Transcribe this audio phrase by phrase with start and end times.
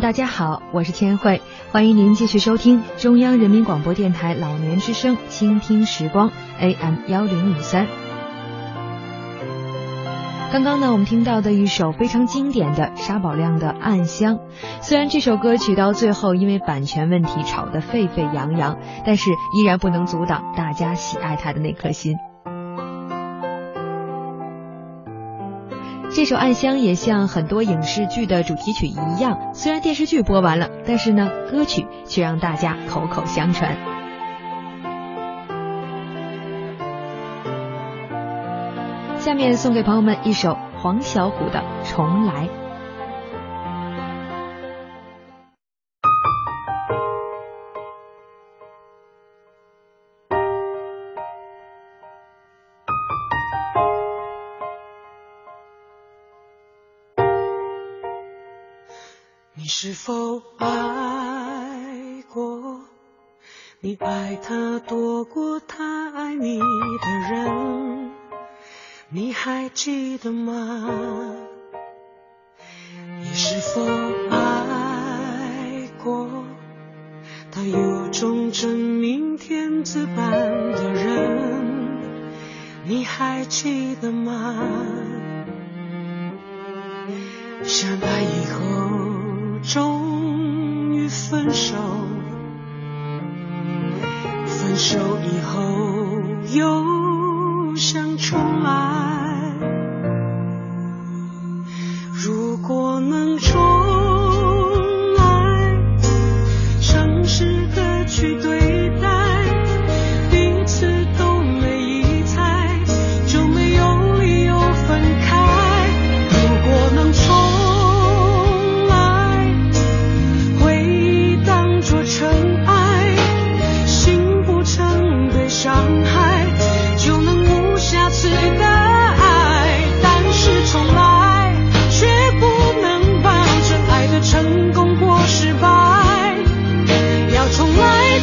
[0.00, 1.42] 大家好我是千惠
[1.72, 7.86] 欢迎您继续收听中央人民广播电台老年之声倾听时光 am 幺零五三。
[10.50, 14.38] 刚刚呢我们听到的一首非常经典的沙宝亮的暗香
[14.80, 22.29] 虽然这首歌曲到最后因为版权问题吵得沸沸扬扬但是依然不能阻挡大家喜爱他的那颗心。
[26.12, 33.76] 这首暗香也像很多影视剧的主题曲一样虽然电视剧播完了但是呢歌曲却让大家口口相传。
[39.20, 42.69] 下面送给朋友们一首黄小琥的重来。
[60.02, 62.80] 是否爱过
[63.80, 66.64] 你爱他多过他爱你的
[67.30, 68.10] 人
[69.10, 70.88] 你还记得吗？
[73.18, 73.84] 你是否
[74.30, 76.44] 爱过
[77.52, 81.90] 他有种真命天子般的人
[82.86, 84.56] 你还记得吗？
[87.64, 88.89] 相爱以后
[89.62, 91.76] 终于分手
[94.46, 96.20] 分手以后
[96.54, 99.09] 又想重来。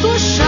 [0.00, 0.47] 多少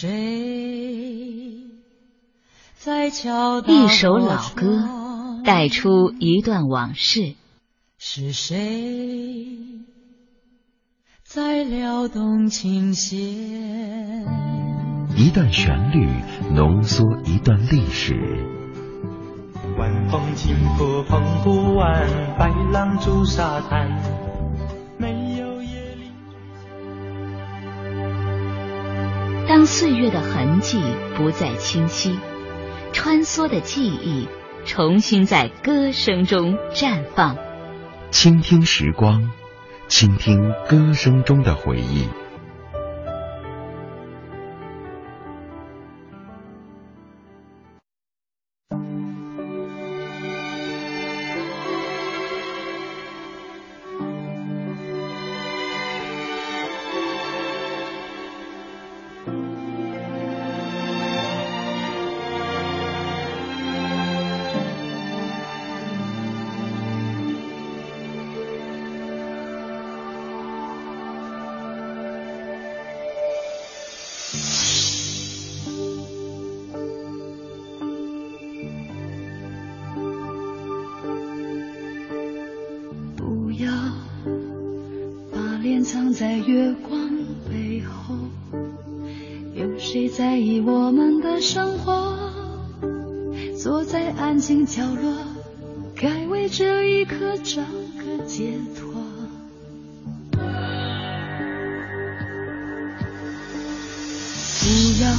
[0.00, 1.66] 谁
[3.66, 4.88] 一首老歌
[5.44, 7.34] 带出一段往事。
[7.98, 9.58] 是谁
[11.22, 13.18] 在撩动琴弦？
[15.18, 16.08] 一段旋律
[16.54, 18.14] 浓缩一段历史。
[19.76, 24.29] 晚风轻拂澎湖湾白浪逐沙滩
[29.50, 30.80] 当岁月的痕迹
[31.16, 32.16] 不再清晰
[32.92, 34.28] 穿梭的记忆
[34.64, 37.36] 重新在歌声中绽放。
[38.12, 39.32] 倾听时光
[39.88, 42.06] 倾听歌声中的回忆。
[85.80, 87.10] 把脸藏在月光
[87.48, 88.14] 背后，
[89.54, 92.18] 有谁在意我们的生活？
[93.58, 95.14] 坐在安静角落，
[95.96, 98.92] 该为这一刻找个解脱。
[104.60, 104.66] 不
[105.02, 105.10] 要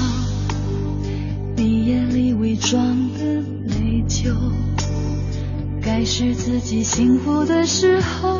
[1.56, 3.24] 你眼里伪装的
[3.66, 4.32] 内疚。
[5.84, 8.40] 该是自己幸福的时候，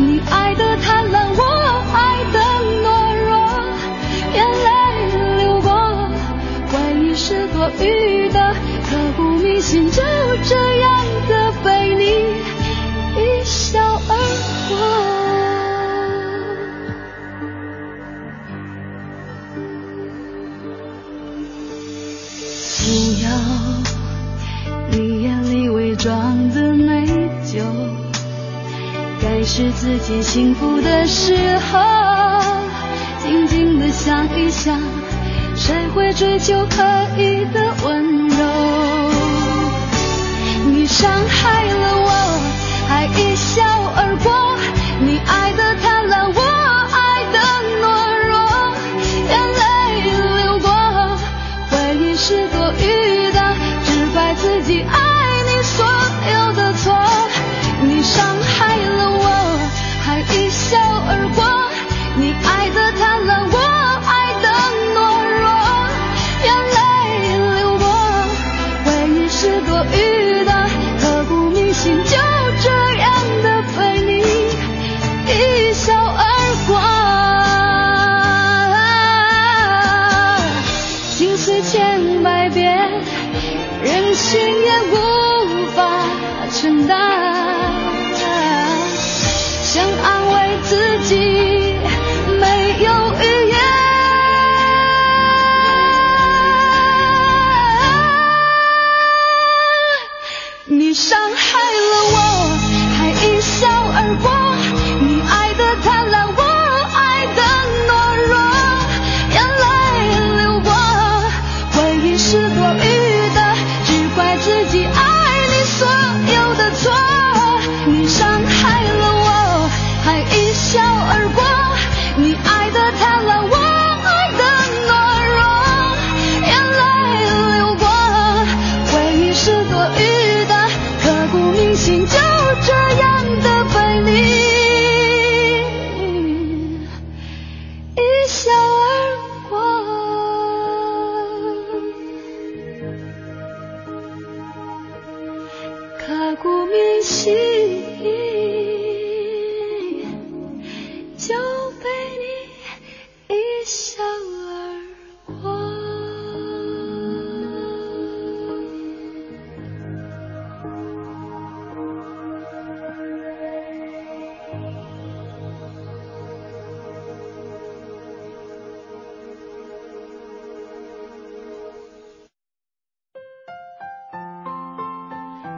[0.00, 1.42] 你爱的贪婪，我
[1.92, 2.38] 爱的
[2.82, 2.88] 懦
[3.26, 3.30] 弱，
[4.34, 4.68] 眼泪
[5.42, 5.68] 流过，
[6.72, 8.54] 怀疑是多余的，
[8.88, 10.02] 刻骨铭心，就
[10.44, 12.04] 这样的被你。
[29.80, 31.80] 自己幸福的时候，
[33.22, 34.78] 静静的想一想，
[35.56, 36.84] 谁会追求刻
[37.16, 39.10] 意的温柔？
[40.66, 42.10] 你伤害了我，
[42.90, 43.62] 还一笑
[43.96, 44.30] 而过，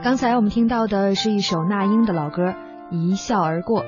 [0.02, 2.48] 刚才我们听到的是一首那英的老歌
[2.90, 3.84] 《一笑而过》，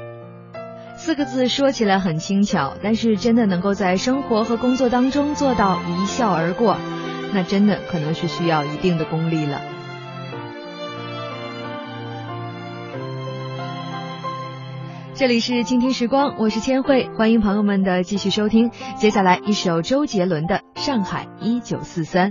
[0.96, 6.76] 四个字说起来很轻巧，但是真的能够在生活和工作当中做到一笑而过，
[7.32, 9.60] 那真的可能是需要一定的功力了。
[15.14, 18.70] 这里是倾听时光，我是千惠，欢迎朋友们的继续收听。
[18.96, 22.30] 接下来一首周杰伦的《上海一九四三》。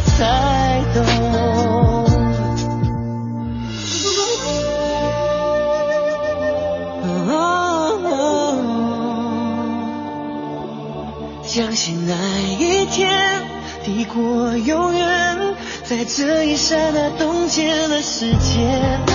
[0.00, 1.04] 才懂，
[11.42, 12.14] 相信那
[12.58, 13.42] 一天，
[13.84, 19.07] 抵过永远，在这一刹那冻结了时间。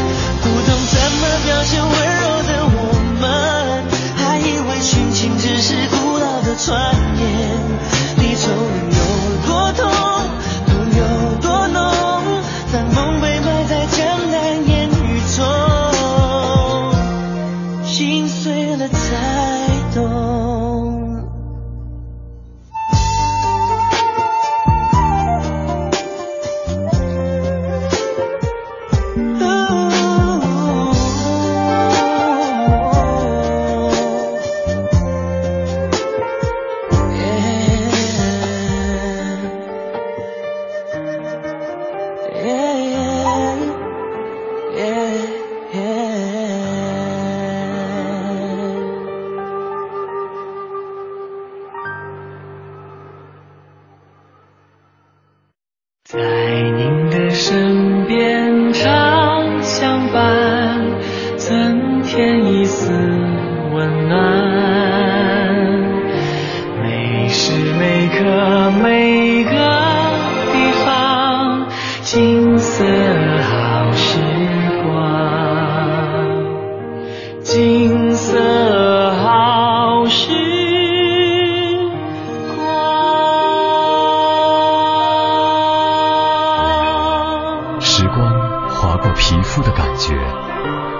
[88.83, 90.13] 划过皮肤的感觉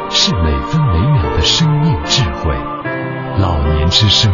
[0.09, 2.55] 是每分每秒的生命智慧
[3.37, 4.31] 老年之声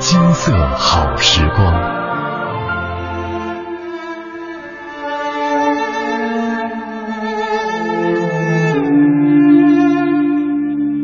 [0.00, 2.00] 金色好时光。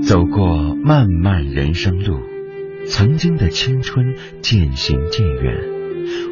[0.03, 2.19] 走过漫漫人生路
[2.87, 5.69] 曾经的青春渐行渐远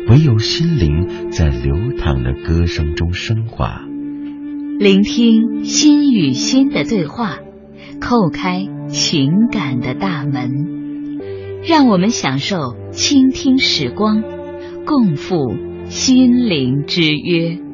[0.08, 3.85] 唯有心灵在流淌的歌声中升华。
[4.78, 7.38] 聆听心与心的对话
[7.98, 10.76] 叩开情感的大门。
[11.64, 14.22] 让我们享受倾听时光
[14.84, 15.54] 共赴
[15.88, 17.65] 心灵之约。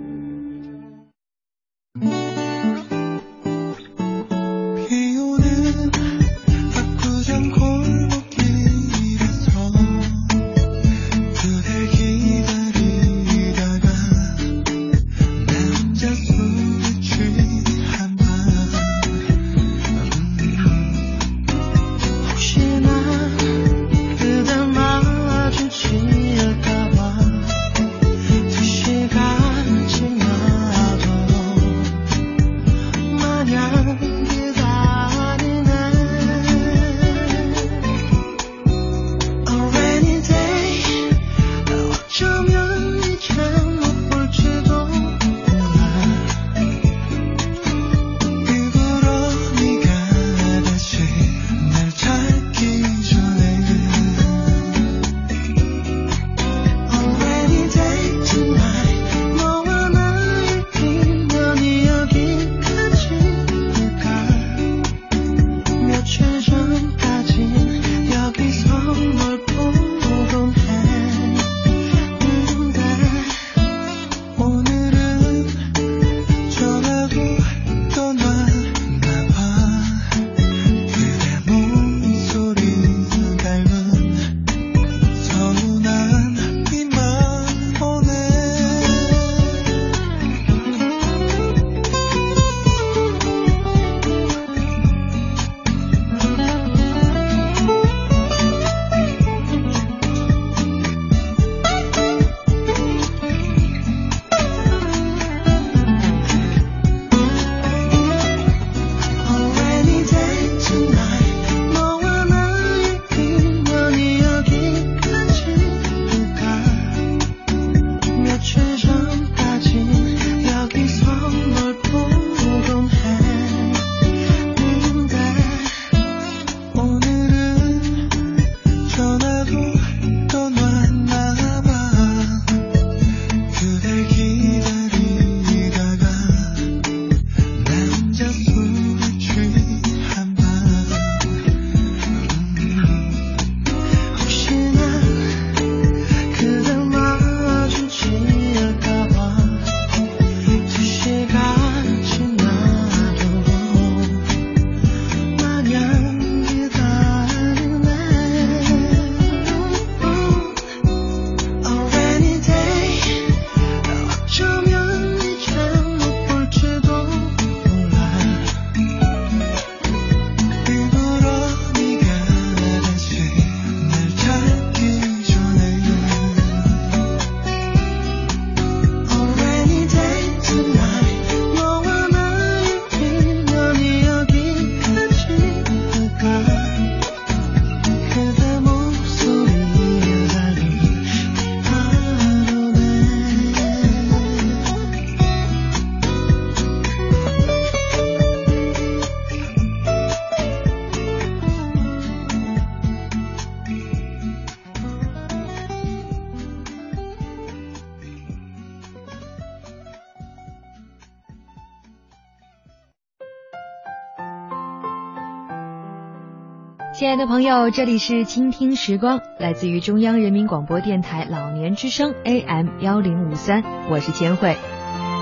[217.12, 224.56] 爱的朋友，这里是倾听时光，来自于中央人民广播电台老年之声 AM 幺零五三，我是千惠。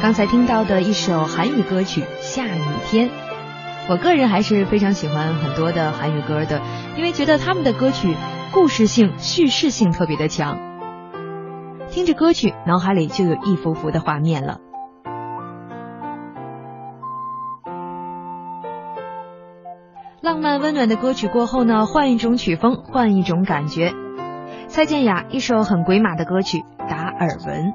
[0.00, 3.08] 刚才听到的一首韩语歌曲《下雨天》，
[3.88, 6.62] 我个人还是非常喜欢很多的韩语歌的，
[6.96, 8.14] 因为觉得他们的歌曲
[8.52, 10.60] 故事性、叙事性特别的强。
[11.90, 14.58] 听着歌曲，脑海里就有一幅幅的画面了。
[20.22, 23.94] 浪漫温暖的歌曲过后呢，换一种曲风，换一种感觉。
[24.68, 26.58] 蔡健雅一首很鬼马的歌曲
[26.88, 27.72] 《达尔文》。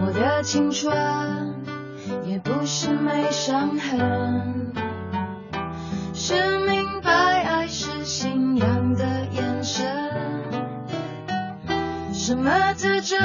[0.00, 0.94] 我的青春
[2.24, 4.72] 也不是没伤痕，
[6.28, 7.10] 是明白
[7.42, 9.02] 爱是信仰的
[9.32, 9.86] 眼神。
[12.12, 13.18] 什么特征，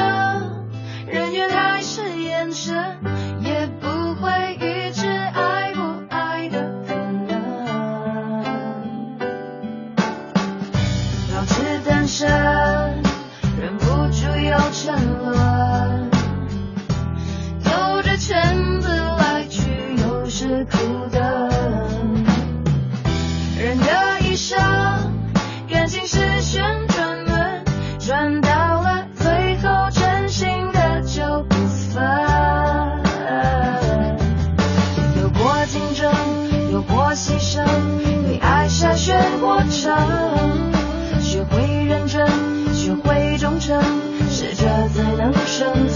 [1.06, 2.96] 人缘还是眼神，
[45.72, 45.93] 能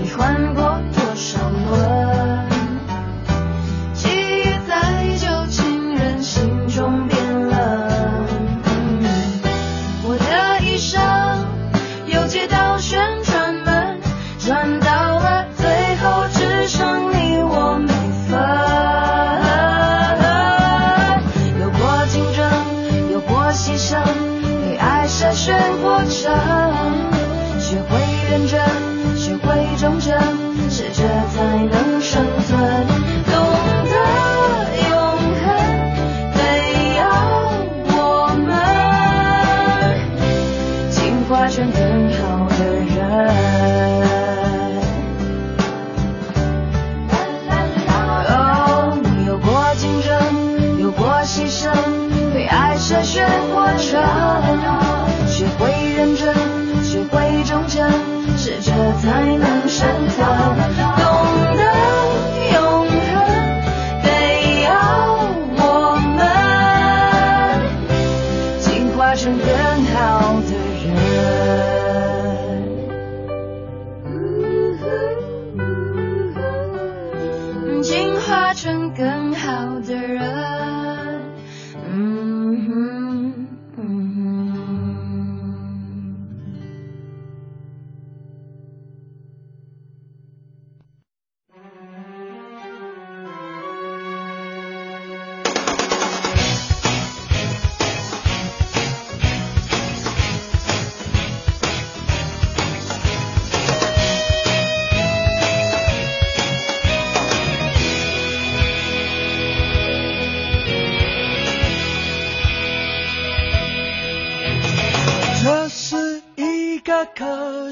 [0.00, 0.63] 你换过。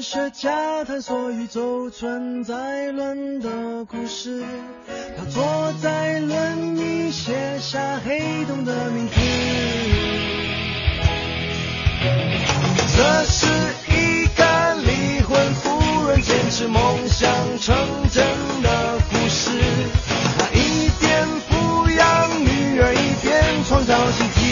[0.03, 4.43] 学家探索宇宙存在论的故事。
[5.17, 9.13] 他坐在轮椅写下黑洞的名字。
[12.97, 13.47] 这是
[13.87, 17.73] 一个离婚夫人坚持梦想成
[18.11, 18.25] 真
[18.61, 19.51] 的故事。
[20.37, 24.43] 他一边抚养女儿一边创造奇迹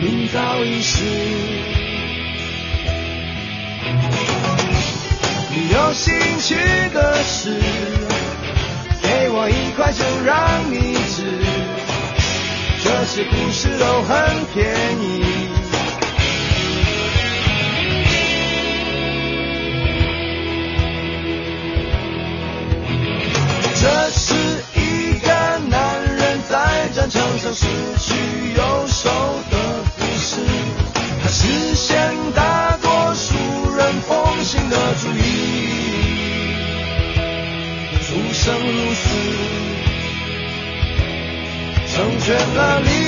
[0.00, 1.87] 明早已是
[5.50, 6.54] 你有兴趣
[6.92, 7.60] 的事
[9.02, 11.48] 给我一块就让你知。
[12.82, 14.66] 这些故事都很便
[15.00, 15.58] 宜。
[23.80, 24.47] 这是
[41.98, 43.07] 成全了你。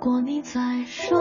[0.00, 1.18] 如果你在说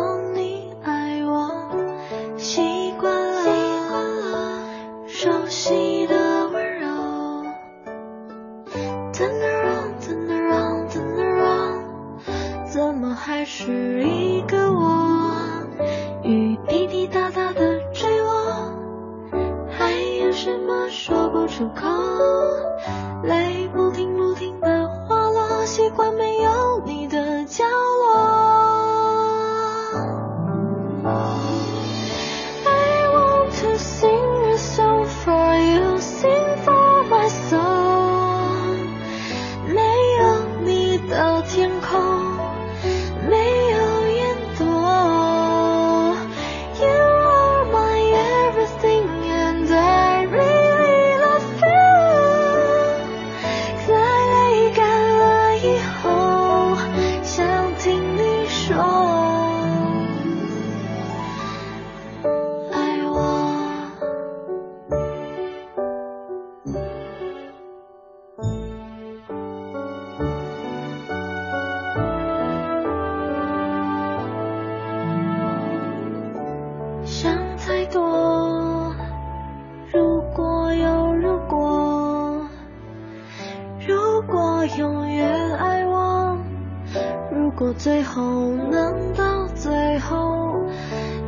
[87.87, 90.61] 最后能到最后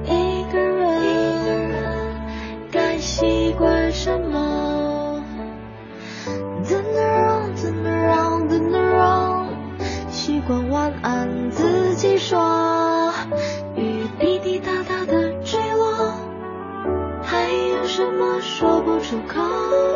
[0.03, 1.73] 一个人
[2.69, 5.23] 该习惯什么
[6.61, 9.47] 怎么让怎么让怎么让
[10.09, 13.13] 习惯晚安自己说
[13.77, 16.13] 雨滴滴答答的坠落
[17.23, 19.88] 还有什么说不出口？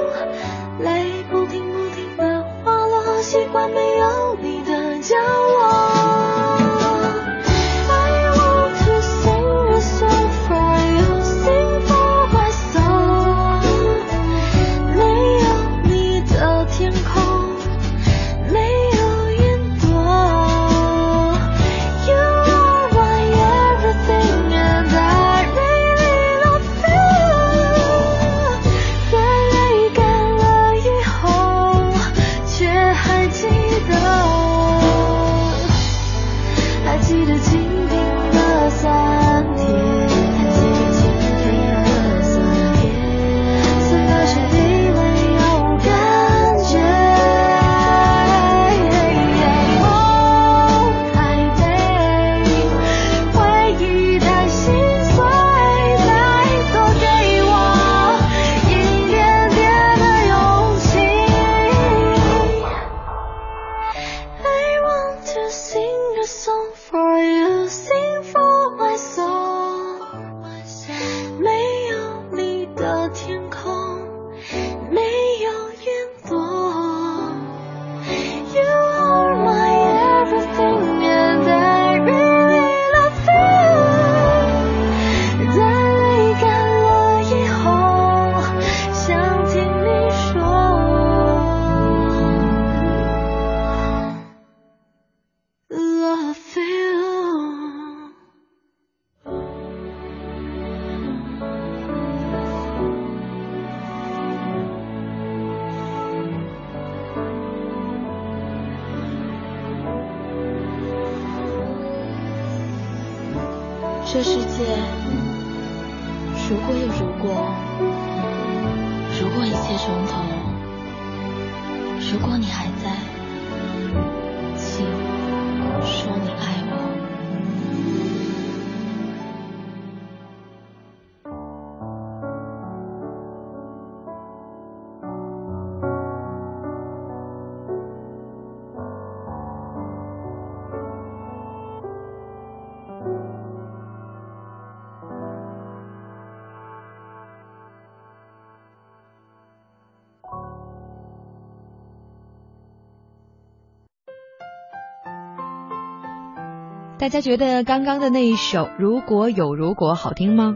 [157.04, 160.56] 大家觉得刚刚的那一首《如果有如果》好听吗？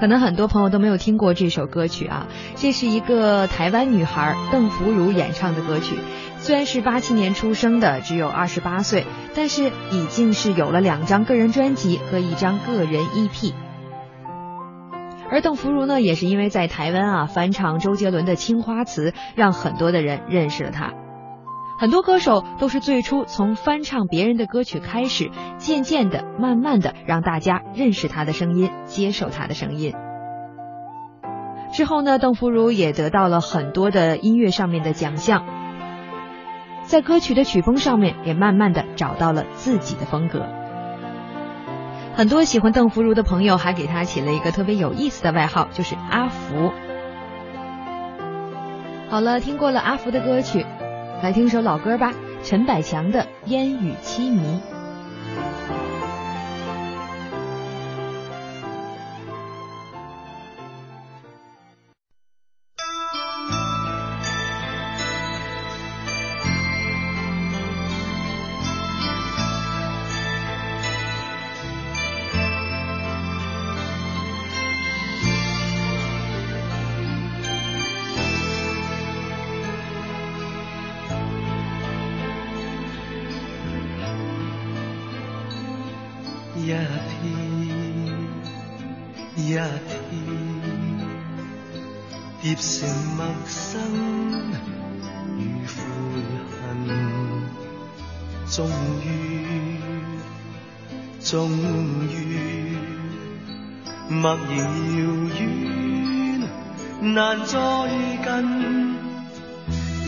[0.00, 2.26] 可能很多朋友都没有听过这首歌曲啊，
[2.56, 5.96] 这是一个台湾女孩邓福如演唱的歌曲。
[6.38, 13.52] 虽然是八七年出生的，只有二十八岁，但是已经是有了两张个人专辑和一张个人 EP。
[15.30, 20.94] 而邓福如呢，也是因为在台湾啊翻唱周杰伦的《青花瓷》，让很多的人认识了她。
[21.78, 29.94] 很多歌手都是最初从翻唱别人的歌曲开始，渐渐的、慢慢的让大家认识他的声音，接受他的声音。
[31.72, 35.44] 之后呢，邓福如也得到了很多的音乐上面的奖项，
[36.82, 40.46] 在歌曲的曲风上面也慢慢的找到了自己的风格。
[42.16, 46.72] 很多喜欢邓福如的朋友还给他起了一个特别有意思的外号，就是阿福。
[49.08, 50.66] 好了，听过了阿福的歌曲。
[51.20, 52.14] 来听首老歌吧，
[52.44, 54.40] 陈百强的《烟雨凄迷》。
[104.28, 105.00] 默然遥
[105.40, 105.42] 远，
[107.14, 107.16] 难
[107.46, 107.56] 再
[108.24, 108.28] 近，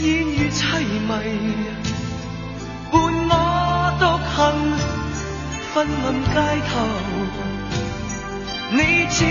[0.03, 0.61] 烟雨凄
[1.09, 1.09] 迷，
[2.93, 2.95] 伴
[3.31, 3.33] 我
[3.99, 4.37] 独行。
[5.73, 6.05] 昏暗
[6.35, 6.37] 街
[6.68, 6.73] 头，
[8.73, 9.25] 你似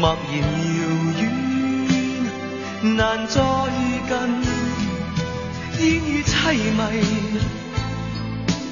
[0.00, 0.80] 默然遥
[1.20, 1.22] 远，
[2.96, 3.34] 难再
[4.08, 4.10] 近，
[5.78, 6.32] 烟雨凄
[6.72, 6.80] 迷，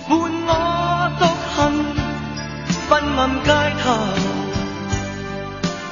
[0.08, 0.10] 伴
[0.46, 0.50] 我
[1.18, 1.22] 独
[1.54, 1.56] 行。
[2.88, 3.48] 昏暗街
[3.84, 3.86] 头，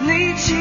[0.00, 0.08] 你
[0.38, 0.54] 似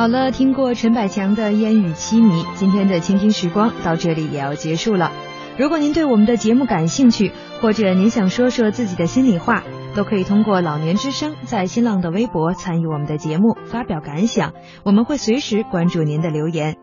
[0.00, 5.12] 好了，听过陈百强的《烟雨凄迷》，今天的倾听时光到这里也要结束了。
[5.58, 9.62] 如果您对我们的节目感兴趣，或者您想说说自己的心里话，
[9.94, 16.76] 都可以通过老年之声在新浪的微博参与我们的节目，发表感想，我们会随时关注您的留言。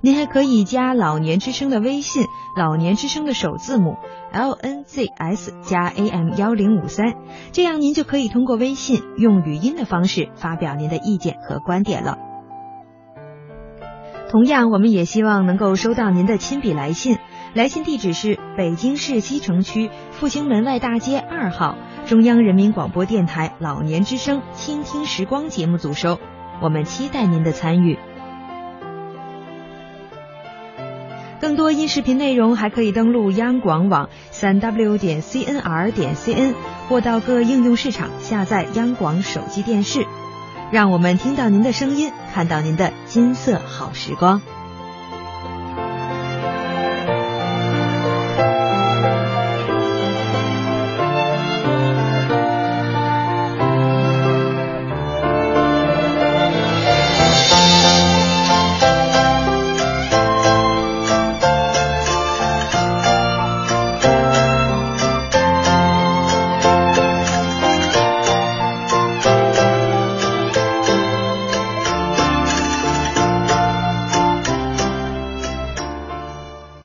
[0.00, 2.24] 您还可以加老年之声的微信，
[2.56, 3.96] 老年之声的首字母
[4.32, 7.12] L N Z S 加 A M 幺零五三，
[7.52, 12.16] 这样您就可以通过微信用语音的方式发表您的意见和观点了。
[14.34, 17.18] 同样，我们也希望能够收到您的亲笔来信，
[17.54, 26.18] 来信地址是北京市西城区复兴门外大街二号中央人民广播电台老年之声倾听时光节目组收。
[26.60, 27.96] 我们期待您的参与。
[31.40, 36.54] 更多音视频内容还可以登录央广网三 w 点 cnr 点 cn，
[36.88, 40.04] 或到各应用市场下载央广手机电视。
[40.74, 44.42] 让我们听到您的声音，看到您的金色好时光。